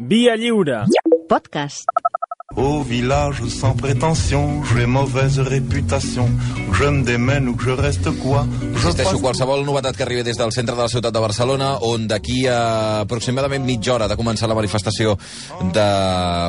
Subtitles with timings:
[0.00, 0.84] Via lliure.
[1.28, 1.84] Podcast.
[2.54, 6.30] Au village sans prétention, j'ai mauvaise réputation.
[6.72, 10.38] Je me démène ou que je reste quoi Je Insisteixo, qualsevol novetat que arribi des
[10.38, 14.48] del centre de la ciutat de Barcelona, on d'aquí a aproximadament mitja hora de començar
[14.48, 15.16] la manifestació
[15.74, 15.86] de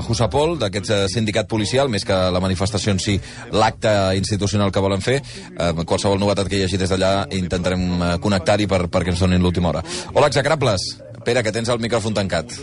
[0.07, 3.19] Jusapol, d'aquest eh, sindicat policial, més que la manifestació en si,
[3.51, 5.23] l'acte institucional que volen fer,
[5.57, 9.41] eh, qualsevol novetat que hi hagi des d'allà intentarem eh, connectar-hi per, perquè ens donin
[9.41, 9.83] l'última hora.
[10.13, 10.91] Hola, execrables!
[11.25, 12.55] Pere, que tens el micròfon tancat.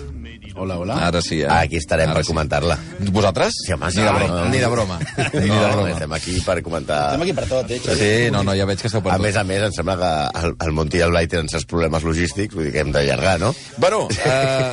[0.58, 0.94] Hola, hola.
[1.06, 1.46] Ara sí, eh?
[1.52, 2.78] Aquí estarem Ara per comentar-la.
[3.12, 3.52] Vosaltres?
[3.66, 4.28] Sí, home, ni de broma.
[4.40, 4.44] no.
[4.48, 4.98] Ni de broma.
[5.34, 5.90] Ni de No, broma.
[5.90, 7.00] estem aquí per comentar...
[7.10, 7.80] Estem aquí per tot, eh?
[7.84, 9.26] Sí, no, no, ja veig que esteu per A tot.
[9.26, 12.06] més a més, em sembla que el, el Monti i el Blai tenen certs problemes
[12.08, 13.50] logístics, vull dir que hem d'allargar, no?
[13.76, 14.70] Bueno, eh,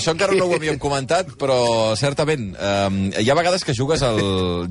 [0.00, 4.18] això encara no ho havíem comentat, però certament, eh, hi ha vegades que jugues, al,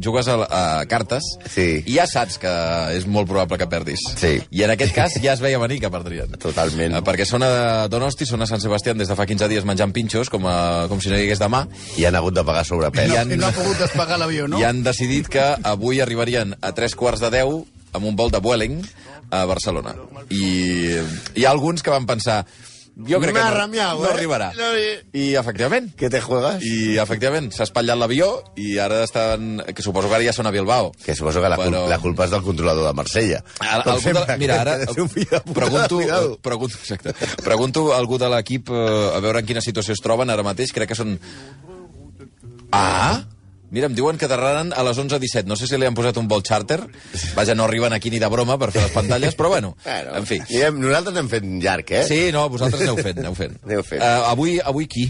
[0.04, 1.24] jugues al, a cartes
[1.56, 1.70] Sí.
[1.88, 2.54] i ja saps que
[2.98, 4.04] és molt probable que perdis.
[4.20, 4.36] Sí.
[4.52, 6.36] I en aquest cas ja es veia venir que perdrien.
[6.36, 7.00] Totalment.
[7.00, 9.96] Eh, perquè són a Donosti, són a Sant Sebastià des de fa 15 dies menjant
[9.96, 11.64] pinxos, com, a, com si no hi hagués demà,
[12.02, 13.06] I han hagut de pagar sobrepès.
[13.08, 14.60] I No, han- I no ha pogut despegar l'avió, no?
[14.60, 17.60] i han decidit que avui arribarien a tres quarts de deu
[17.94, 18.82] amb un vol de Vueling
[19.34, 19.94] a Barcelona.
[20.34, 20.98] I
[21.38, 22.44] hi ha alguns que van pensar
[22.96, 24.14] jo crec que no, ramiau, no eh?
[24.14, 24.52] arribarà.
[24.54, 26.62] No, i- I, efectivament, Què te juegas?
[26.64, 29.64] i efectivament s'ha espatllat l'avió i ara estan...
[29.74, 30.92] que suposo que ara ja són a Bilbao.
[31.04, 33.42] Que suposo que la, cul Però- la culpa és del controlador de Marsella.
[33.60, 34.78] Ara, Com algú de, sempre, mira, que ara
[35.54, 36.38] pregunto, cuidado.
[36.42, 37.14] pregunto, exacte,
[37.44, 40.72] pregunto a algú de l'equip eh, a veure en quina situació es troben ara mateix.
[40.74, 41.18] Crec que són...
[42.72, 43.24] Ah!
[43.74, 45.48] Mira, em diuen que aterraran a les 11.17.
[45.50, 46.78] No sé si li han posat un vol charter.
[47.34, 50.28] Vaja, no arriben aquí ni de broma per fer les pantalles, però bueno, Bueno, en
[50.30, 50.38] fi.
[50.46, 52.04] Diguem, nosaltres hem fet llarg, eh?
[52.06, 53.58] Sí, no, vosaltres aneu fent, aneu fent.
[53.66, 54.02] Aneu fent.
[54.06, 55.08] Uh, avui, avui qui?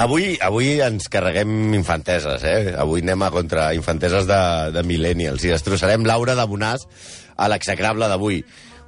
[0.00, 2.72] Avui, avui ens carreguem infanteses, eh?
[2.80, 4.40] Avui anem a contra infanteses de,
[4.72, 6.88] de millennials i destrossarem Laura de Bonàs
[7.36, 8.40] a l'execrable d'avui.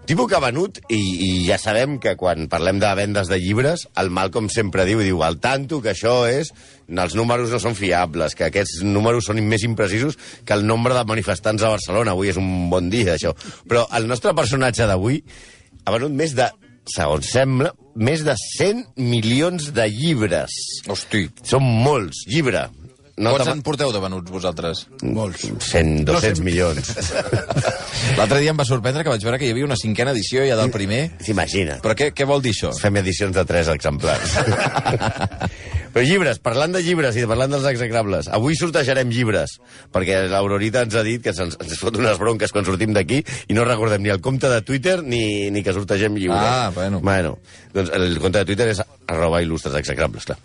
[0.08, 3.82] Tipus que ha venut, i, i ja sabem que quan parlem de vendes de llibres,
[4.00, 6.48] el Malcolm sempre diu, diu, al tanto que això és...
[6.88, 10.16] Els números no són fiables, que aquests números són més imprecisos
[10.48, 12.14] que el nombre de manifestants a Barcelona.
[12.16, 13.34] Avui és un bon dia, això.
[13.68, 15.20] Però el nostre personatge d'avui
[15.84, 16.48] ha venut més de,
[16.88, 20.56] segons sembla, més de 100 milions de llibres.
[20.88, 21.26] Hosti.
[21.44, 22.70] Són molts, llibre.
[23.18, 24.84] No Quants te- en porteu de venuts vosaltres?
[25.02, 25.42] Molts.
[25.66, 26.92] 100, 200 milions.
[28.18, 30.54] L'altre dia em va sorprendre que vaig veure que hi havia una cinquena edició ja
[30.58, 31.00] del primer.
[31.26, 31.80] S'imagina.
[31.82, 32.70] Però què, què vol dir això?
[32.78, 34.36] Fem edicions de 3 exemplars.
[35.92, 39.54] Però llibres, parlant de llibres i parlant dels execrables, avui sortejarem llibres,
[39.94, 43.56] perquè l'Aurorita ens ha dit que se'ns ens fot unes bronques quan sortim d'aquí i
[43.56, 46.38] no recordem ni el compte de Twitter ni, ni que sortegem llibres.
[46.44, 47.00] Ah, bueno.
[47.00, 47.38] Bueno,
[47.74, 50.36] doncs el compte de Twitter és arroba il·lustres execrables, clar.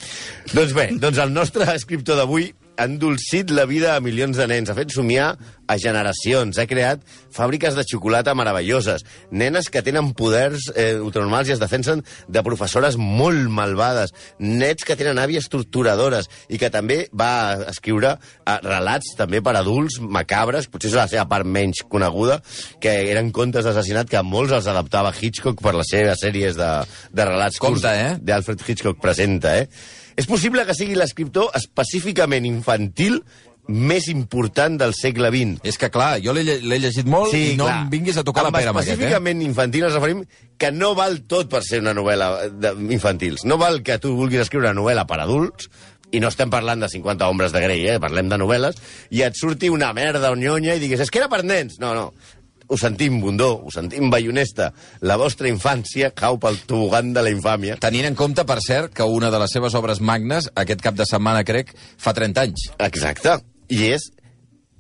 [0.56, 2.48] Doncs bé, doncs el nostre escriptor d'avui
[2.78, 5.34] ha endolcit la vida a milions de nens, ha fet somiar
[5.70, 7.04] a generacions, ha creat
[7.34, 12.98] fàbriques de xocolata meravelloses, nenes que tenen poders eh, ultranormals i es defensen de professores
[13.00, 19.44] molt malvades, nets que tenen àvies torturadores i que també va escriure eh, relats també
[19.46, 22.42] per adults macabres, potser és la seva part menys coneguda,
[22.84, 26.72] que eren contes d'assassinat que molts els adaptava Hitchcock per les seves sèries de,
[27.14, 28.16] de relats Compte, curts eh?
[28.22, 30.02] d'Alfred Hitchcock presenta, eh?
[30.16, 33.22] És possible que sigui l'escriptor específicament infantil
[33.68, 35.62] més important del segle XX.
[35.64, 37.78] És que, clar, jo l'he lle- l'he llegit molt i no clar.
[37.86, 38.94] em vinguis a tocar la Amb pera amb aquest, eh?
[38.98, 40.26] específicament infantil ens referim
[40.60, 43.46] que no val tot per ser una novel·la de- infantils.
[43.46, 45.70] No val que tu vulguis escriure una novel·la per adults,
[46.12, 48.00] i no estem parlant de 50 ombres de Grey, eh?
[48.00, 48.76] parlem de novel·les,
[49.10, 51.80] i et surti una merda o nyonya i digues, és que era per nens.
[51.80, 52.12] No, no.
[52.68, 54.72] Ho sentim, Bundó, ho sentim, Bayonesta.
[55.02, 57.78] La vostra infància cau pel tobogan de la infàmia.
[57.82, 61.08] Tenint en compte, per cert, que una de les seves obres magnes, aquest cap de
[61.10, 62.68] setmana, crec, fa 30 anys.
[62.80, 63.40] Exacte.
[63.74, 64.10] I és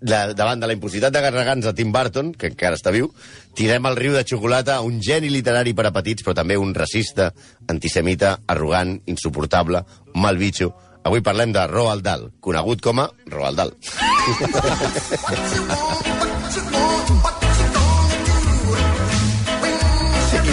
[0.03, 3.09] la, davant de la impossibilitat de carregar-nos a Tim Burton, que encara està viu,
[3.57, 7.31] tirem al riu de xocolata un geni literari per a petits, però també un racista,
[7.71, 9.83] antisemita, arrogant, insuportable,
[10.13, 10.73] un mal bitxo.
[11.03, 13.71] Avui parlem de Roald Dahl, conegut com a Roald Dahl.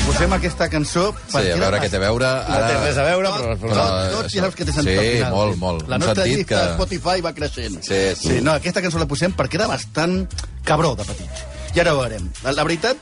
[0.00, 1.04] i posem aquesta cançó...
[1.28, 2.30] Sí, a veure què té a veure.
[2.48, 3.54] No té res a veure, però...
[3.60, 5.34] Però- Tot, tot ja saps que té sentit Sí, al final.
[5.36, 5.86] molt, molt.
[5.92, 7.78] La nostra llista que- Spotify va creixent.
[7.84, 8.28] Sí, sí.
[8.28, 8.40] sí.
[8.44, 10.22] No, aquesta cançó la posem perquè era bastant
[10.64, 11.44] cabró de petit.
[11.76, 12.30] I ara ho veurem.
[12.46, 12.96] La, la veritat,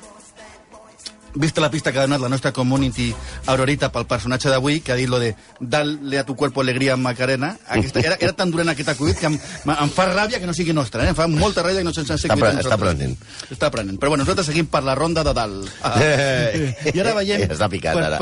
[1.35, 3.15] vista la pista que ha donat la nostra community
[3.47, 7.57] Aurorita pel personatge d'avui, que ha dit lo de dale a tu cuerpo alegría Macarena,
[7.69, 10.73] aquesta, era, era tan durant aquest acudit que em, em fa ràbia que no sigui
[10.73, 11.13] nostra, eh?
[11.13, 13.15] em fa molta ràbia que no se'ns Està pre- està aprenent.
[13.51, 13.99] Està aprenent.
[14.01, 15.69] Però bueno, nosaltres seguim per la ronda de dalt.
[15.83, 15.95] Ah.
[16.03, 16.75] Eh.
[16.95, 17.45] I ara veiem...
[17.51, 18.19] Està picat, ara.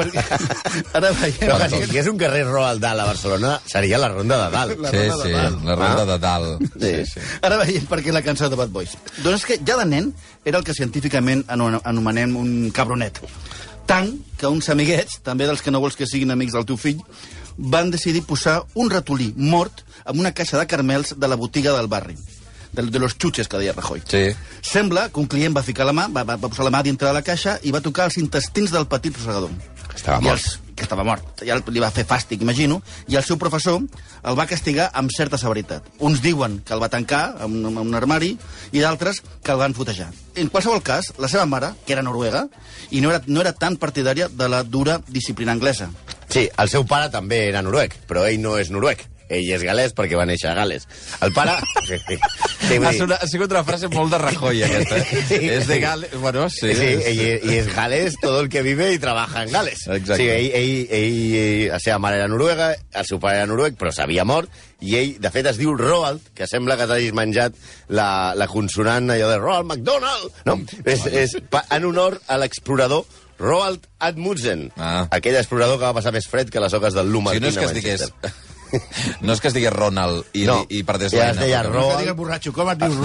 [0.92, 1.38] ara veiem...
[1.40, 4.50] Però que si hi hagués un carrer Roald Dahl a Barcelona, seria la Ronda de
[4.56, 4.78] Dalt.
[4.80, 5.64] La Sí, ronda de sí, dalt.
[5.64, 6.06] la ronda Ah.
[6.10, 6.62] de dalt.
[6.76, 6.92] Sí.
[6.96, 7.20] Sí, sí.
[7.42, 8.96] Ara veiem per què la cançó de Bad Boys.
[9.22, 10.12] Doncs és que ja de nen
[10.44, 13.05] era el que científicament ano- anomenem un cabronet.
[13.86, 17.02] Tant que uns amiguets, també dels que no vols que siguin amics del teu fill,
[17.56, 21.86] van decidir posar un ratolí mort en una caixa de carmels de la botiga del
[21.86, 22.16] barri.
[22.72, 24.02] De, de los chuches, que deia Rajoy.
[24.04, 24.26] Sí.
[24.60, 27.08] Sembla que un client va ficar la mà, va, va, va posar la mà dintre
[27.08, 29.54] de la caixa i va tocar els intestins del petit rosegador.
[29.94, 30.42] Estava I mort.
[30.42, 31.44] Els, estava mort.
[31.46, 32.80] Ja li va fer fàstic, imagino,
[33.10, 33.82] i el seu professor
[34.26, 35.90] el va castigar amb certa severitat.
[35.98, 38.34] Uns diuen que el va tancar en, en un armari
[38.72, 40.08] i d'altres que el van fotejar.
[40.36, 42.46] En qualsevol cas, la seva mare, que era noruega,
[42.90, 45.90] i no era, no era tan partidària de la dura disciplina anglesa.
[46.28, 49.06] Sí, el seu pare també era noruec, però ell no és noruec.
[49.28, 50.86] Ell és galès perquè va néixer a Gales.
[51.24, 51.56] El pare...
[51.86, 52.16] Sí, sí.
[52.66, 54.96] Sí, Ha, sonat, ha sigut una frase molt de Rajoy, aquesta.
[54.98, 55.20] Eh?
[55.28, 55.76] Sí, és de.
[55.78, 56.10] Gales...
[56.18, 56.72] Bueno, sí.
[56.74, 59.84] Sí, ell, ell és galès, todo el que vive i trabaja en Gales.
[59.86, 60.16] Exacte.
[60.18, 63.92] Sí, ell, ell, ell, la seva mare era noruega, el seu pare era noruec, però
[63.94, 64.50] s'havia mort,
[64.82, 67.54] i ell, de fet, es diu Roald, que sembla que t'hagis menjat
[67.94, 70.58] la, la consonant allò de Roald McDonald, no?
[70.82, 73.06] És, és pa, en honor a l'explorador
[73.38, 75.06] Roald Amundsen, Ah.
[75.12, 77.34] aquell explorador que va passar més fred que les oques del Luma.
[77.36, 78.06] Si no és que es digués...
[79.22, 82.02] No és que es digués Ronald i, No, i perdés ja deia nena, Ro- Que
[82.04, 82.96] digues borratxo, com et dius?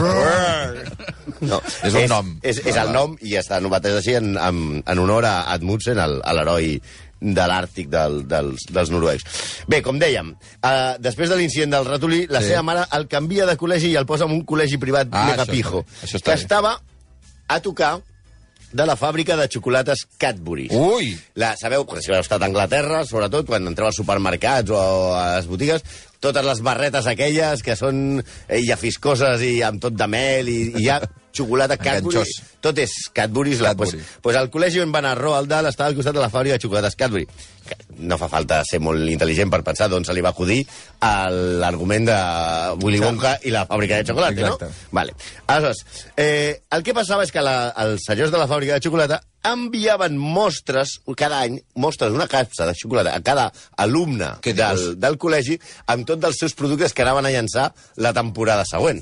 [1.42, 2.34] No, És un nom.
[2.46, 6.19] És, és el nom i està novetat així en, en, en honor a Admundsen, el-
[6.24, 6.75] a l'heroi
[7.22, 9.25] de l'Àrtic del, dels, dels noruecs.
[9.69, 10.31] Bé, com dèiem,
[10.66, 12.48] uh, després de l'incident del ratolí, la Sí.
[12.54, 15.46] seva mare el canvia de col·legi i el posa en un col·legi privat Ah, mega
[15.46, 15.52] això
[16.02, 16.40] això que bé.
[16.42, 16.80] estava
[17.48, 18.00] a tocar
[18.74, 20.70] de la fàbrica de xocolates Cadbury.
[20.76, 21.12] Ui!
[21.40, 24.82] La, sabeu, si heu estat a Anglaterra, sobretot quan entreu als supermercats o
[25.16, 25.84] a les botigues,
[26.22, 30.86] totes les barretes aquelles que són eh, llafiscoses i amb tot de mel i, i
[30.86, 31.02] hi ha
[31.33, 32.18] xocolata Cadbury.
[32.18, 32.60] Enganxós.
[32.62, 33.56] Tot és Cadbury.
[33.62, 36.30] La, pues, pues el col·legi on va anar Roald Dahl estava al costat de la
[36.33, 37.28] fàbrica de xocolates Cadbury.
[38.01, 40.60] No fa falta ser molt intel·ligent per pensar d'on se li va acudir
[41.62, 42.18] l'argument de
[42.81, 44.66] Willy Wonka i la fàbrica de xocolata, Exacte.
[44.66, 44.89] no?
[44.98, 45.16] Vale.
[45.48, 45.86] Aleshores,
[46.18, 50.18] eh, el que passava és que la, els senyors de la fàbrica de xocolata enviaven
[50.18, 55.57] mostres cada any, mostres d'una capsa de xocolata a cada alumne del, del col·legi
[55.88, 59.01] amb tots els seus productes que anaven a llançar la temporada següent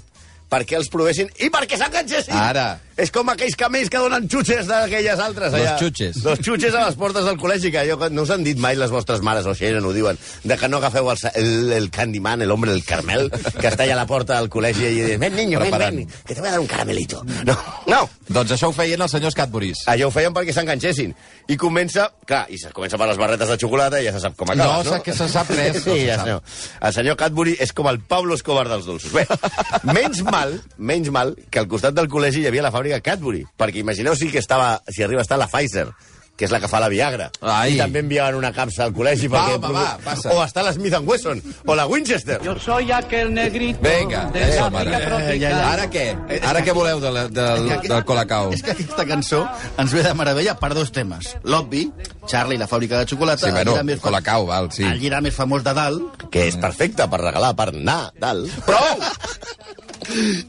[0.49, 2.35] perquè els provessin i perquè s'enganxessin.
[2.35, 2.67] Ara.
[2.99, 5.53] És com aquells camells que donen xutxes d'aquelles altres.
[5.53, 5.77] Los allà.
[5.79, 6.17] xutxes.
[6.25, 8.91] Los xutxes a les portes del col·legi, que que no us han dit mai les
[8.91, 12.51] vostres mares, o Xeren ho diuen, de que no agafeu el, el, el Candyman, el
[12.51, 15.59] hombre del Carmel, que està allà a la porta del col·legi i diu, ven, niño,
[15.59, 17.23] ven, ven, que te voy a dar un caramelito.
[17.45, 17.55] No,
[17.87, 19.79] no, Doncs això ho feien els senyors Cadburys.
[19.89, 21.15] allò ho feien perquè s'enganxessin.
[21.49, 24.35] I comença, clar, i se comença per les barretes de xocolata i ja se sap
[24.37, 25.01] com acaba, No, no?
[25.03, 26.25] que se sap res, no Sí, se ja sap.
[26.25, 26.41] senyor.
[26.81, 29.11] El senyor Cadbury és com el Pablo Escobar dels dolços.
[29.13, 29.25] Bé,
[29.97, 33.83] menys mal, menys mal que al costat del col·legi hi havia la fàbrica Cadbury, perquè
[33.85, 35.91] imagineu si que estava, si arriba a estar la Pfizer,
[36.39, 37.25] que és la que fa la Viagra.
[37.43, 37.73] Ai.
[37.75, 39.27] I també enviaven una capsa al col·legi.
[39.27, 40.31] Va, perquè home, va, passa.
[40.31, 42.37] O està la Smith Wesson, o la Winchester.
[42.45, 44.93] Yo soy aquel negrito Vinga, de eh, la mare.
[44.95, 45.57] África tropical.
[45.73, 46.05] Ara què?
[46.47, 48.53] Ara què voleu de la, del, del Colacao?
[48.55, 49.41] És que aquesta cançó
[49.83, 51.33] ens ve de meravella per dos temes.
[51.43, 51.89] L'obvi,
[52.25, 54.87] Charlie i la fàbrica de xocolata, Sí, el bueno, més Colacao, val, sí.
[54.87, 58.47] el llibre més famós de dalt, Que és perfecte per regalar, per anar, dalt.
[58.63, 59.03] Prou!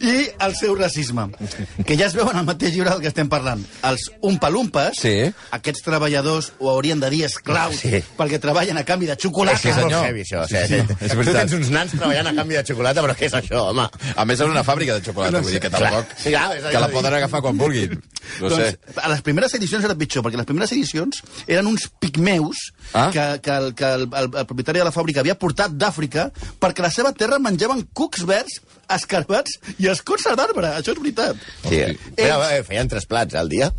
[0.01, 1.29] I el seu racisme,
[1.87, 3.63] que ja es veu en el mateix llibre del que estem parlant.
[3.87, 5.15] Els umpalumpes, Sí.
[5.53, 8.03] aquests treballadors ho haurien de dir esclaus, Sí.
[8.17, 9.57] perquè treballen a canvi de xocolata.
[9.57, 10.05] És que és molt senyor.
[10.07, 10.47] heavy, això.
[10.49, 13.27] Sigui, Sí, sí, és tu tens uns nans treballant a canvi de xocolata, però què
[13.27, 13.89] és això, home?
[14.17, 16.07] A més, és una fàbrica de xocolata, vull dir que tampoc...
[16.17, 18.01] Sí, clar, que la de poden agafar quan vulguin.
[18.41, 18.79] No doncs, sé.
[19.03, 23.09] a les primeres edicions era pitjor, perquè les primeres edicions eren uns pigmeus Ah.
[23.13, 26.31] que, que, el, que el, el, el propietari de la fàbrica havia portat d'Àfrica
[26.61, 28.61] perquè a la seva terra menjaven cucs verds,
[28.97, 30.75] escarbats i escorces d'arbre.
[30.81, 31.37] Això és veritat.
[31.67, 31.83] Sí,
[32.17, 33.71] però, eh, feien tres plats al dia.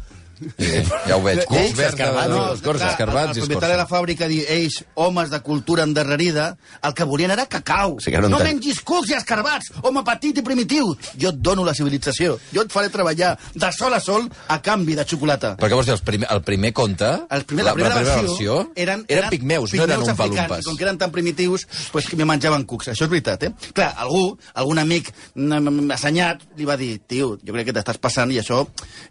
[0.41, 0.69] Sí,
[1.07, 1.43] ja ho veig.
[1.45, 2.81] Ells, verds, escarbats i no, els corts.
[2.81, 6.47] clar, escarbats el, propietari de la fàbrica diu, ells, homes de cultura endarrerida,
[6.83, 7.97] el que volien era cacau.
[8.01, 8.61] Sí no no entenc.
[8.61, 10.91] mengis cucs i escarbats, home petit i primitiu.
[11.17, 12.37] Jo et dono la civilització.
[12.53, 15.55] Jo et faré treballar de sol a sol a canvi de xocolata.
[15.61, 18.15] Però què vols dir, el primer, el primer conte, El primer, la, la, primera primera
[18.21, 20.63] versió, versió, eren, eren pigmeus, no eren umpalumpes.
[20.63, 22.91] i Com que eren tan primitius, pues, que me menjaven cucs.
[22.93, 23.51] Això és veritat, eh?
[23.73, 28.31] Clar, algú, algun amic mm, assenyat, li va dir, tio, jo crec que t'estàs passant
[28.31, 28.63] i això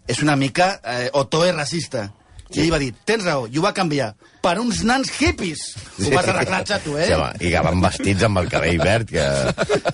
[0.07, 2.09] és una mica eh, otoe racista.
[2.51, 4.09] I ell va dir, tens raó, i ho va canviar
[4.43, 5.61] per uns nans hippies.
[6.03, 7.05] Ho vas arreglar, xato, eh?
[7.07, 9.23] Sí, home, I que van vestits amb el cabell verd, que...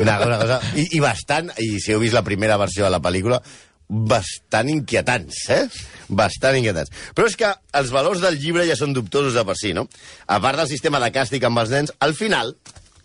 [0.01, 0.57] Una, una cosa...
[0.73, 3.37] I, I bastant, i si heu vist la primera versió de la pel·lícula,
[3.87, 5.67] bastant inquietants, eh?
[6.09, 6.89] Bastant inquietants.
[7.15, 9.85] Però és que els valors del llibre ja són dubtosos de per si, no?
[10.27, 12.55] A part del sistema de càstig amb els nens, al final,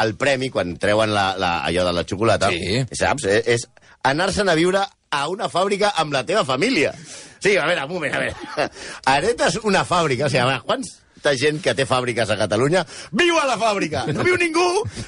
[0.02, 2.82] el premi, quan treuen la, la, allò de la xocolata, Sí.
[2.98, 3.28] saps?
[3.28, 3.68] Eh, És
[4.08, 4.80] anar-se'n a viure
[5.12, 6.94] a una fàbrica amb la teva família.
[7.42, 8.68] Sí, a veure, un moment, a veure.
[9.10, 12.82] Heretes una fàbrica, o sigui, a veure, quants de gent que té fàbriques a Catalunya
[13.18, 14.04] viu a la fàbrica.
[14.14, 14.64] No viu ningú,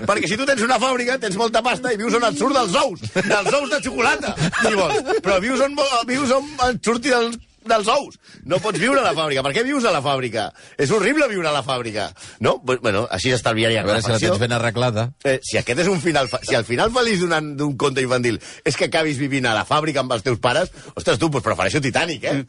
[0.06, 2.76] perquè si tu tens una fàbrica, tens molta pasta i vius on et surt dels
[2.78, 5.18] ous, dels ous de xocolata, si vols.
[5.24, 5.74] Però vius on,
[6.10, 8.18] vius on et surti del dels ous.
[8.44, 9.42] No pots viure a la fàbrica.
[9.42, 10.50] Per què vius a la fàbrica?
[10.78, 12.10] És horrible viure a la fàbrica.
[12.40, 12.58] No?
[12.62, 15.12] Bu- Bueno, així s'estalviaria A veure si la tens ben arreglada.
[15.24, 16.28] Eh, si aquest és un final...
[16.28, 20.00] fa- Si el final feliç d'un conte infantil és que acabis vivint a la fàbrica
[20.00, 22.44] amb els teus pares, ostres, tu, doncs prefereixo Titanic, eh?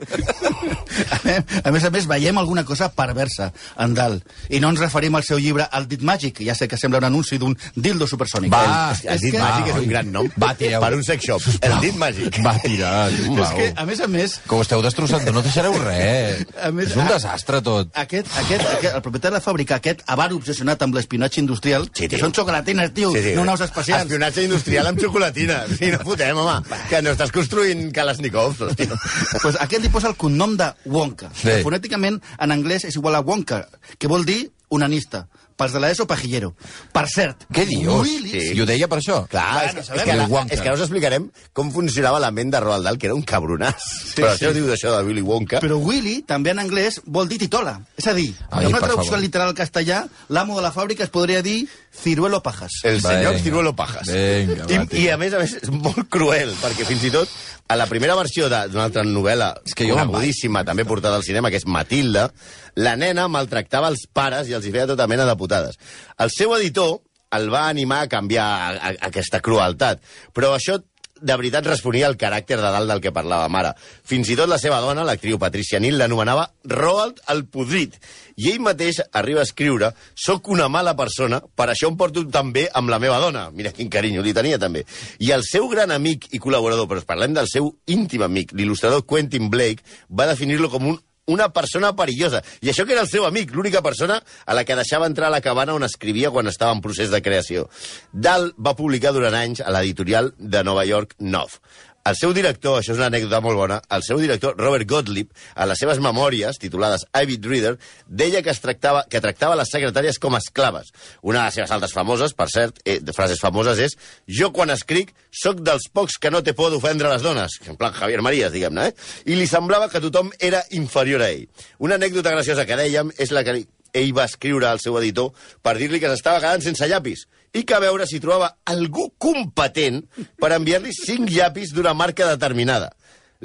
[1.64, 4.26] A més a més, veiem alguna cosa perversa en dalt.
[4.50, 7.08] I no ens referim al seu llibre El dit màgic, ja sé que sembla un
[7.10, 8.52] anunci d'un dildo supersònic.
[8.54, 10.82] Va, el, el dit que- màgic és un gran nom Va, tireu.
[10.82, 11.42] per un sex shop.
[11.62, 12.40] El dit màgic.
[12.46, 16.46] Va tirar, És que, a més a més, Que ho esteu destrossant, no deixareu res.
[16.74, 17.90] Més, és un a- desastre tot.
[17.94, 22.08] aquest, aquest, aquest, el propietari de la fàbrica, aquest avar obsessionat amb l'espionatge industrial, Sí,
[22.08, 22.26] que tio.
[22.26, 24.04] són xocolatines, tio, no naus espacials.
[24.06, 25.64] Espionatge industrial amb xocolatina.
[25.78, 26.60] Sí, no fotem, home.
[26.90, 28.98] Que no estàs construint Kalashnikovs, hòstia.
[29.42, 31.30] pues aquest li posa el cognom de Wonka.
[31.36, 31.62] Sí.
[31.64, 35.28] Fonèticament, en anglès, és igual a Wonka, que vol dir onanista.
[35.56, 36.50] Pels de l'ESO, pajillero.
[36.92, 37.46] Per cert...
[37.56, 38.10] Què dius?
[38.28, 38.42] Sí.
[38.58, 39.22] I ho deia per això?
[39.32, 40.54] Clar, és, que és, sabem que, Wonka.
[40.54, 43.24] és que ara us explicarem com funcionava la ment de Roald Dahl, que era un
[43.24, 43.86] cabronàs.
[44.12, 45.62] Sí, Però això diu d'això de Willy Wonka.
[45.64, 47.78] Però Willy, també en anglès, vol dir titola.
[47.96, 49.24] És a dir, Ai, en una traducció favor.
[49.24, 51.62] literal al castellà, l'amo de la fàbrica es podria dir
[51.96, 52.82] Ciruelo Pajas.
[52.84, 53.44] El senyor Vinga.
[53.44, 54.12] Ciruelo Pajas.
[54.12, 55.06] Vinga, va, I.
[55.06, 57.32] I, a més a més, és molt cruel, perquè fins i tot
[57.72, 61.24] a la primera versió d'una altra novel·la És que jo me'n conegudíssima, també portada al
[61.26, 62.28] cinema, que és Matilda,
[62.76, 65.80] la nena maltractava els pares i els hi feia tota mena de putades.
[66.18, 66.98] El seu editor
[67.36, 70.80] el va animar a canviar a, a, a aquesta crueltat, però això
[71.26, 73.72] de veritat responia al caràcter de dalt del que parlava mare.
[73.80, 77.96] Fins i tot la seva dona, l'actriu Patricia Nil, l'anomenava Roald el Podrit.
[78.36, 82.52] I ell mateix arriba a escriure «Soc una mala persona, per això em porto tan
[82.54, 83.48] bé amb la meva dona».
[83.56, 84.84] Mira quin carinyo li tenia, també.
[85.24, 89.50] I el seu gran amic i col·laborador, però parlem del seu íntim amic, l'il·lustrador Quentin
[89.50, 92.44] Blake, va definir-lo com un una persona perillosa.
[92.62, 95.34] I això que era el seu amic, l'única persona a la que deixava entrar a
[95.34, 97.68] la cabana on escrivia quan estava en procés de creació.
[98.12, 101.60] Dahl va publicar durant anys a l'editorial de Nova York Nov.
[102.06, 105.66] El seu director, això és una anècdota molt bona, el seu director, Robert Gottlieb, a
[105.66, 107.72] les seves memòries, titulades Avid Reader,
[108.06, 110.92] deia que es tractava, que tractava les secretàries com esclaves.
[111.26, 113.98] Una de les seves altres famoses, per cert, eh, de frases famoses, és
[114.30, 117.98] «Jo quan escric sóc dels pocs que no té por d'ofendre les dones», en plan
[117.98, 118.94] Javier Marías, diguem-ne, eh?
[119.26, 121.48] I li semblava que tothom era inferior a ell.
[121.80, 123.64] Una anècdota graciosa que dèiem és la que
[123.96, 125.32] ell va escriure al seu editor
[125.64, 127.26] per dir-li que s'estava quedant sense llapis
[127.56, 130.04] i que a veure si trobava algú competent
[130.42, 132.92] per enviar-li cinc llapis d'una marca determinada.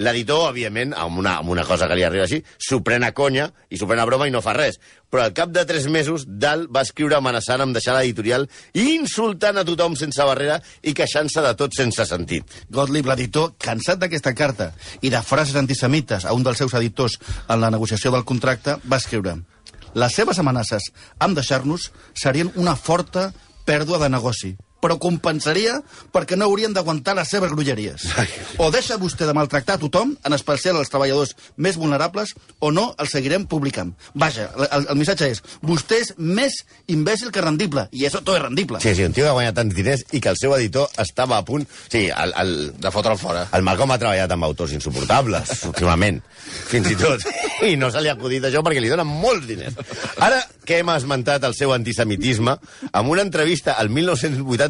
[0.00, 3.48] L'editor, òbviament, amb una, amb una cosa que li arriba així, s'ho pren a conya
[3.68, 4.78] i s'ho pren a broma i no fa res.
[5.10, 9.58] Però al cap de tres mesos, Dal va escriure amenaçant amb deixar l'editorial i insultant
[9.58, 12.58] a tothom sense barrera i queixant-se de tot sense sentit.
[12.70, 14.70] Gottlieb, l'editor, cansat d'aquesta carta
[15.02, 19.02] i de frases antisemites a un dels seus editors en la negociació del contracte, va
[19.02, 19.40] escriure
[19.94, 23.30] les seves amenaces amb deixar-nos serien una forta
[23.66, 25.78] pèrdua de negoci però compensaria
[26.12, 28.06] perquè no haurien d'aguantar les seves grulleries.
[28.58, 32.90] O deixa vostè de maltractar a tothom, en especial els treballadors més vulnerables, o no
[32.98, 33.92] el seguirem publicant.
[34.14, 36.60] Vaja, el, el missatge és, vostè és més
[36.90, 38.80] imbècil que rendible, i això tot és rendible.
[38.82, 41.46] Sí, sí, un tio que guanya tants diners i que el seu editor estava a
[41.46, 41.66] punt...
[41.90, 43.46] Sí, el, el, De fotre'l fora.
[43.56, 46.20] El Malcolm ha treballat amb autors insuportables, últimament,
[46.70, 47.26] fins i tot.
[47.70, 49.76] I no se li ha acudit això perquè li donen molts diners.
[50.22, 52.54] Ara que hem esmentat el seu antisemitisme,
[52.92, 53.90] amb una entrevista al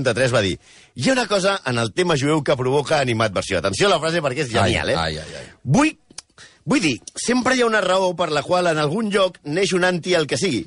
[0.01, 0.57] 1983 va dir
[0.95, 3.59] hi ha una cosa en el tema jueu que provoca animadversió.
[3.59, 4.99] Atenció a la frase perquè és genial, Ai, eh?
[4.99, 5.47] ai, ai, ai.
[5.63, 5.93] Vull,
[6.65, 9.85] vull dir, sempre hi ha una raó per la qual en algun lloc neix un
[9.85, 10.67] anti al que sigui.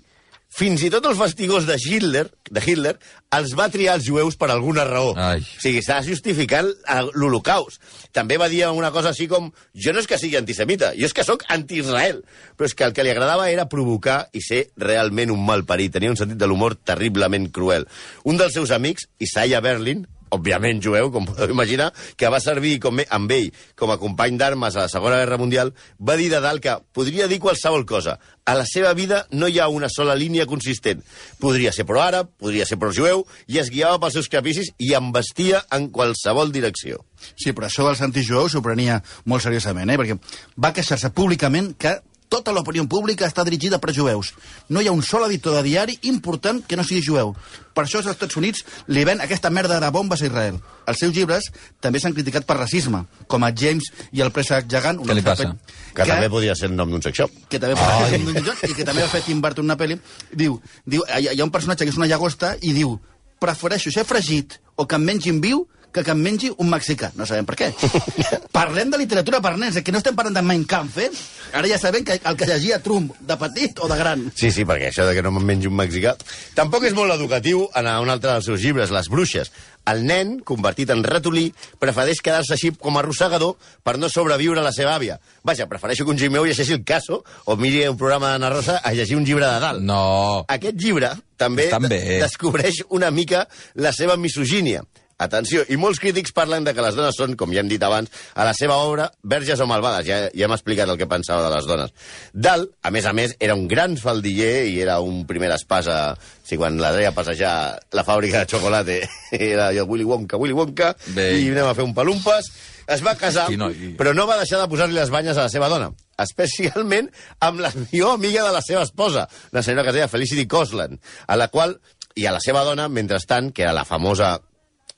[0.54, 2.92] Fins i tot el fastigós de Hitler, de Hitler
[3.34, 5.16] els va triar els jueus per alguna raó.
[5.18, 5.42] Ai.
[5.42, 7.82] O sigui, està justificant eh, l'Holocaust.
[8.14, 11.18] També va dir una cosa així com jo no és que sigui antisemita, jo és
[11.18, 12.22] que sóc anti-Israel.
[12.54, 15.96] Però és que el que li agradava era provocar i ser realment un malparit.
[15.98, 17.90] Tenia un sentit de l'humor terriblement cruel.
[18.30, 23.02] Un dels seus amics, Isaiah Berlin, òbviament jueu, com podeu imaginar, que va servir com,
[23.04, 23.50] amb ell
[23.80, 27.30] com a company d'armes a la Segona Guerra Mundial, va dir de dalt que podria
[27.32, 28.18] dir qualsevol cosa.
[28.46, 31.04] A la seva vida no hi ha una sola línia consistent.
[31.40, 35.88] Podria ser pro-àrab, podria ser pro-jueu, i es guiava pels seus capricis i embestia en
[35.96, 37.06] qualsevol direcció.
[37.36, 39.00] Sí, però això dels antijueus s'ho prenia
[39.30, 40.00] molt seriosament, eh?
[40.00, 40.20] perquè
[40.60, 41.96] va queixar-se públicament que
[42.34, 44.34] tota l'opinió pública està dirigida per jueus.
[44.70, 47.36] No hi ha un sol editor de diari important que no sigui jueu.
[47.74, 50.60] Per això els Estats Units li ven aquesta merda de bombes a Israel.
[50.90, 51.50] Els seus llibres
[51.82, 55.02] també s'han criticat per racisme, com a James i el préssec gegant.
[55.06, 55.52] Què li passa?
[55.94, 57.40] Que, que també podria ser el nom d'un sex shop.
[57.50, 58.68] que també oh.
[58.70, 59.98] i que també ha fet Tim Burton una pel·li,
[60.34, 62.98] diu, diu hi ha un personatge que és una llagosta i diu,
[63.44, 67.12] prefereixo ser fregit o que em mengin viu que que em mengi un mexicà.
[67.16, 67.70] No sabem per què.
[68.54, 71.10] Parlem de literatura per nens, eh, que no estem parlant de Mein Kampf, eh?
[71.54, 74.24] Ara ja sabem que el que llegia Trump, de petit o de gran.
[74.36, 76.16] Sí, sí, perquè això de que no me'n mengi un mexicà...
[76.58, 79.52] Tampoc és molt educatiu en un altre dels seus llibres, Les bruixes.
[79.86, 81.50] El nen, convertit en ratolí,
[81.82, 85.20] prefereix quedar-se així com a arrossegador per no sobreviure a la seva àvia.
[85.44, 88.94] Vaja, prefereixo que un gimeu llegeixi el caso o miri un programa d'Anna Rosa a
[88.96, 89.84] llegir un llibre de dalt.
[89.84, 90.46] No.
[90.48, 92.00] Aquest llibre també, Estan bé.
[92.00, 94.86] de- descobreix una mica la seva misogínia.
[95.22, 98.10] Atenció, i molts crítics parlen de que les dones són, com ja hem dit abans,
[98.34, 100.08] a la seva obra, verges o malvades.
[100.08, 101.94] Ja, ja hem explicat el que pensava de les dones.
[102.34, 106.18] Dalt, a més a més, era un gran faldiller i era un primer espasa...
[106.44, 108.98] Si quan la deia passejar la fàbrica de xocolata
[109.32, 111.30] era jo Willy Wonka, Willy Wonka, Bé.
[111.40, 112.50] i anem a fer un palumpes.
[112.84, 113.94] Es va casar, Hosti, noi.
[113.96, 117.08] però no va deixar de posar-li les banyes a la seva dona especialment
[117.42, 121.00] amb la millor amiga de la seva esposa, la senyora que es deia Felicity Cosland,
[121.28, 121.78] a la qual,
[122.16, 124.36] i a la seva dona, mentrestant, que era la famosa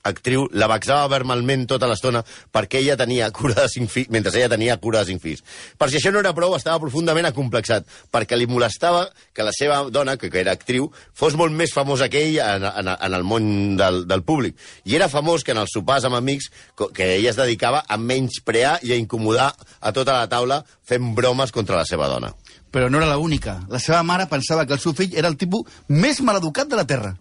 [0.06, 2.22] actriu, la vexava verbalment tota l'estona
[2.54, 5.44] perquè ella tenia cura de cinc fills, mentre ella tenia cura de cinc fills.
[5.78, 9.82] Per si això no era prou, estava profundament acomplexat, perquè li molestava que la seva
[9.90, 13.26] dona, que, que era actriu, fos molt més famosa que ell en, en, en el
[13.26, 14.56] món del, del públic.
[14.84, 16.50] I era famós que en els sopars amb amics,
[16.94, 21.52] que ella es dedicava a menysprear i a incomodar a tota la taula fent bromes
[21.52, 22.32] contra la seva dona.
[22.72, 23.60] Però no era l'única.
[23.72, 26.86] La seva mare pensava que el seu fill era el tipus més maleducat de la
[26.88, 27.14] Terra.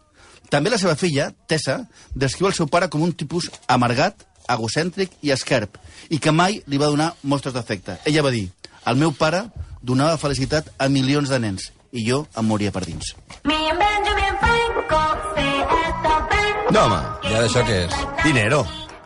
[0.55, 1.81] També la seva filla, Tessa,
[2.15, 5.75] descriu el seu pare com un tipus amargat, egocèntric i esquerp,
[6.07, 7.97] i que mai li va donar mostres d'afecte.
[8.07, 8.45] Ella va dir,
[8.87, 9.43] el meu pare
[9.83, 13.11] donava felicitat a milions de nens, i jo em moria per dins.
[16.71, 18.01] No, home, I ara això què és?
[18.23, 18.63] dinero.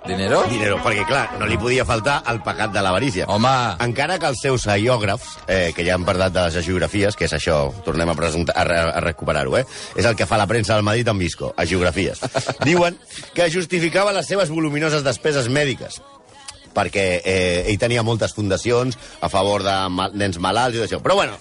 [0.09, 0.41] Dinero?
[0.49, 3.27] Dinero, perquè, clar, no li podia faltar el pecat de l'avarícia.
[3.29, 3.53] Home.
[3.85, 7.35] Encara que els seus aiògrafs, eh, que ja han parlat de les geografies, que és
[7.37, 9.65] això, tornem a, a, a recuperar-ho, eh?
[9.95, 12.23] és el que fa la premsa del Madrid amb Visco, a geografies.
[12.67, 12.97] Diuen
[13.37, 16.01] que justificava les seves voluminoses despeses mèdiques
[16.69, 21.01] perquè eh, ell tenia moltes fundacions a favor de ma nens malalts i d'això.
[21.03, 21.37] Però bueno,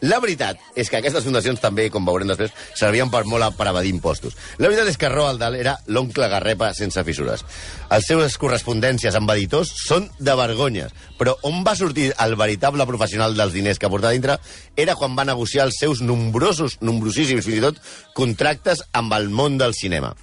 [0.00, 3.90] la veritat és que aquestes fundacions també, com veurem després, servien per molt per evadir
[3.94, 4.36] impostos.
[4.58, 7.44] La veritat és que Roald Dahl era l'oncle Garrepa sense fissures.
[7.90, 13.36] Les seves correspondències amb editors són de vergonyes, però on va sortir el veritable professional
[13.38, 14.38] dels diners que portava dintre
[14.76, 17.82] era quan va negociar els seus nombrosos, nombrosíssims, fins i tot,
[18.14, 20.14] contractes amb el món del cinema.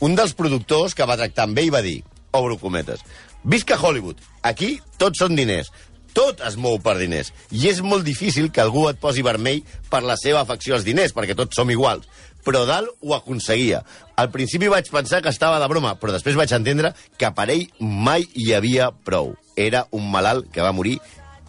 [0.00, 2.02] Un dels productors que va tractar amb ell va dir,
[2.34, 3.02] obro cometes,
[3.44, 5.70] visca Hollywood, aquí tots són diners,
[6.14, 7.32] tot es mou per diners.
[7.50, 11.14] I és molt difícil que algú et posi vermell per la seva afecció als diners,
[11.14, 12.06] perquè tots som iguals.
[12.44, 13.82] Però Dalt ho aconseguia.
[14.20, 17.66] Al principi vaig pensar que estava de broma, però després vaig entendre que per ell
[17.80, 19.34] mai hi havia prou.
[19.56, 20.98] Era un malalt que va morir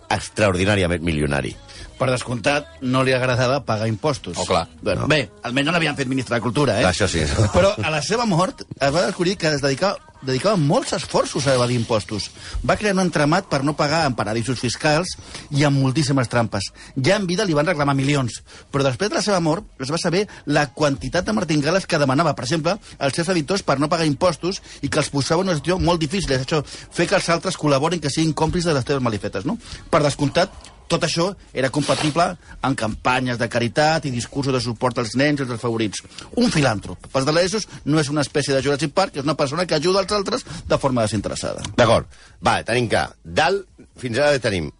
[0.10, 1.56] extraordinàriament milionari.
[1.96, 4.36] Per descomptat, no li agradava pagar impostos.
[4.38, 4.66] Oh, clar.
[4.84, 6.90] Bueno, Bé, almenys no l'havien fet ministre de Cultura, eh?
[6.90, 7.24] Això sí.
[7.56, 11.54] Però a la seva mort es va descobrir que es dedicava, dedicava molts esforços a
[11.56, 12.28] evadir impostos.
[12.68, 15.16] Va crear un entramat per no pagar en paradisos fiscals
[15.56, 16.72] i amb moltíssimes trampes.
[16.98, 18.42] Ja en vida li van reclamar milions,
[18.74, 22.36] però després de la seva mort es va saber la quantitat de martingales que demanava,
[22.36, 25.60] per exemple, als seus editors per no pagar impostos i que els posava en una
[25.60, 26.36] situació molt difícil.
[26.36, 29.60] És això, fer que els altres col·laborin, que siguin còmplices de les teves malifetes, no?
[29.92, 30.52] Per descomptat,
[30.92, 32.28] tot això era compatible
[32.62, 36.04] amb campanyes de caritat i discursos de suport als nens i als favorits.
[36.38, 37.10] Un filàntrop.
[37.12, 40.16] Pels delesos no és una espècie de Jurassic Park, és una persona que ajuda els
[40.16, 41.66] altres de forma desinteressada.
[41.76, 42.10] D'acord.
[42.46, 43.66] Va, tenim que Dalt,
[44.02, 44.72] fins ara tenim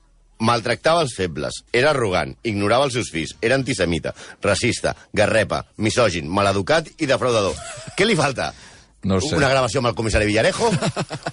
[0.46, 4.12] maltractava els febles, era arrogant, ignorava els seus fills, era antisemita,
[4.44, 7.56] racista, garrepa, misògin, maleducat i defraudador.
[7.96, 8.52] Què li falta?
[9.06, 9.36] No sé.
[9.38, 10.72] Una gravació amb el comissari Villarejo?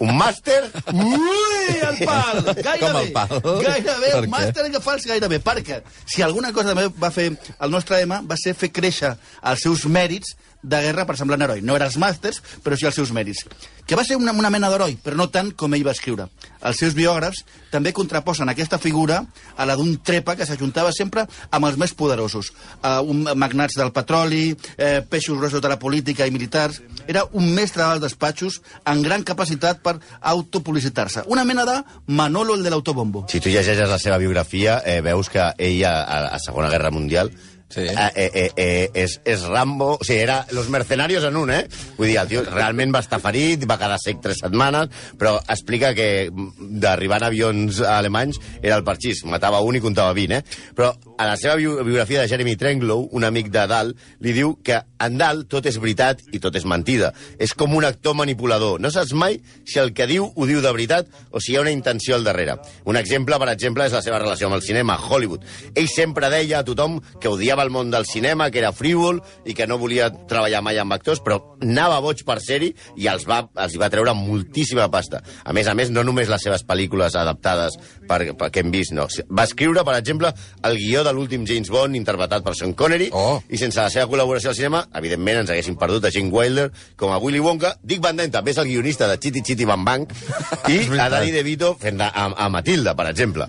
[0.04, 0.58] Un màster?
[0.92, 2.42] Ui, el pal!
[2.44, 3.32] Gairebé, Com el pal?
[3.64, 4.30] Gairebé, el què?
[4.34, 5.40] màster que fals gairebé.
[5.42, 9.64] Perquè si alguna cosa també va fer el nostre Emma va ser fer créixer els
[9.64, 11.62] seus mèrits de guerra per semblar un heroi.
[11.64, 13.46] No eren els màsters, però sí els seus mèrits.
[13.92, 16.24] Que va ser una, una mena d'heroi, però no tant com ell va escriure.
[16.64, 19.18] Els seus biògrafs també contraposen aquesta figura
[19.60, 22.54] a la d'un trepa que s'ajuntava sempre amb els més poderosos.
[22.80, 26.80] Uh, un, magnats del petroli, eh, peixos grossos de la política i militars...
[27.02, 29.98] Era un mestre dels despatxos amb gran capacitat per
[30.32, 31.26] autopublicitar-se.
[31.26, 31.76] Una mena de
[32.06, 33.26] Manolo el de l'autobombo.
[33.28, 36.94] Si tu llegeixes la seva biografia, eh, veus que ell a, a, a Segona Guerra
[36.94, 37.34] Mundial
[37.72, 37.86] Sí.
[37.88, 39.94] eh, eh, eh, eh, és, és Rambo...
[40.00, 41.62] O sigui, era los mercenarios en un, eh?
[41.96, 45.94] Vull dir, el tio realment va estar ferit, va quedar sec tres setmanes, però explica
[45.96, 50.72] que d'arribar en avions alemanys era el parxís, matava un i comptava 20, eh?
[50.76, 54.56] Però a la seva bio- biografia de Jeremy Trenglow, un amic de Dal, li diu
[54.64, 57.12] que en Dal tot és veritat i tot és mentida.
[57.40, 58.80] És com un actor manipulador.
[58.80, 61.64] No saps mai si el que diu ho diu de veritat o si hi ha
[61.64, 62.58] una intenció al darrere.
[62.84, 65.42] Un exemple, per exemple, és la seva relació amb el cinema, Hollywood.
[65.74, 69.54] Ell sempre deia a tothom que odiava el món del cinema, que era frívol i
[69.54, 73.42] que no volia treballar mai amb actors, però anava boig per ser-hi i els va,
[73.64, 75.22] els va treure moltíssima pasta.
[75.44, 78.92] A més a més, no només les seves pel·lícules adaptades per, per que hem vist,
[78.96, 79.06] no.
[79.30, 80.32] Va escriure, per exemple,
[80.66, 83.40] el guió de l'últim James Bond interpretat per Sean Connery Oh.
[83.48, 87.12] i sense la seva col·laboració al cinema, evidentment ens haguéssim perdut a Gene Wilder com
[87.12, 87.76] a Willy Wonka.
[87.82, 90.06] Dick Van Dyne també és el guionista de Chitty Chitty Bang Bang
[90.72, 93.48] i a Danny DeVito fent de, a, a Matilda, per exemple.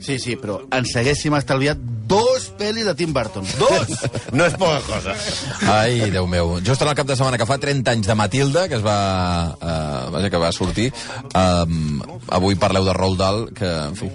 [0.00, 1.76] Sí, sí, però ens haguéssim estalviat
[2.10, 3.44] dos pel·lis de Tim Burton.
[3.60, 3.92] Dos!
[4.34, 5.12] No és poca cosa.
[5.70, 6.56] Ai, Déu meu.
[6.64, 8.96] Just en el cap de setmana que fa 30 anys de Matilda, que es va,
[9.58, 10.88] uh, vaja, que va sortir,
[11.34, 11.98] um,
[12.30, 14.08] avui parleu de Roald Dahl, que, en fi,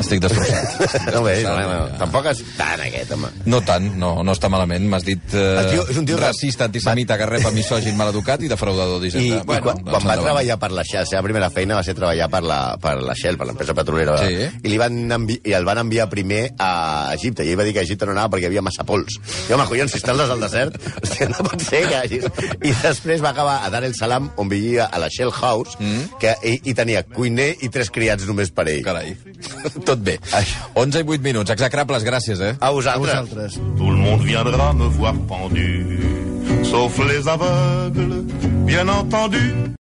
[0.00, 0.86] estic destrossat.
[1.14, 3.30] No, bé, no, no, no, tampoc és tant aquest, home.
[3.52, 4.84] No tant, no, no està malament.
[4.88, 8.98] M'has dit El tio- és un tio- racista, antisemita, que repa misògin, maleducat i defraudador
[9.00, 9.42] I, d'Hisenda.
[9.42, 12.28] i quan, quan va treballar per la Shell, la seva primera feina va ser treballar
[12.32, 14.40] per la, per la Shell, per l'empresa petrolera, Sí.
[14.62, 17.74] i, li van envi i el van enviar primer a Egipte, i ell va dir
[17.76, 19.18] que a Egipte no anava perquè hi havia massa pols.
[19.48, 22.20] I home, collons, si estàs al desert, hòstia, no pot ser que hagi...
[22.68, 26.18] I després va acabar a Dar el Salam, on vivia a la Shell House, mm.
[26.22, 28.82] que ell, i tenia cuiner i tres criats només per ell.
[28.86, 29.14] Carai,
[29.88, 30.18] tot bé.
[30.74, 31.54] 11 i 8 minuts.
[31.54, 32.54] Execrables, gràcies, eh?
[32.60, 33.14] A A vosaltres.
[33.14, 33.60] vosaltres.
[33.78, 35.68] Tout le monde viendra me voir pendu,
[36.64, 38.24] sauf les aveugles,
[38.66, 39.68] bien entendu.